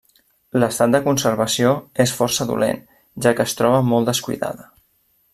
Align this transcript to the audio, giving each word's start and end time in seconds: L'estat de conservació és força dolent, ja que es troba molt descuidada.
L'estat 0.61 0.93
de 0.95 1.01
conservació 1.07 1.73
és 2.05 2.13
força 2.21 2.47
dolent, 2.51 2.81
ja 3.25 3.33
que 3.41 3.47
es 3.49 3.53
troba 3.63 3.83
molt 3.91 4.11
descuidada. 4.13 4.67